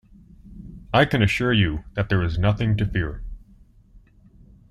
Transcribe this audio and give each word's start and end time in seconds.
I 0.91 1.05
can 1.05 1.21
assure 1.21 1.53
you 1.53 1.83
that 1.93 2.09
there 2.09 2.23
is 2.23 2.39
nothing 2.39 2.75
to 2.77 2.87
fear 2.87 3.21